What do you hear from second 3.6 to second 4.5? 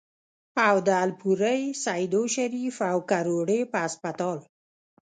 پۀ هسپتال